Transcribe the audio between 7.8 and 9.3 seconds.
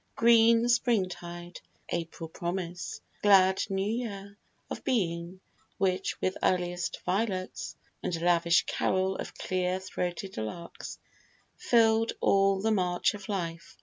And lavish carol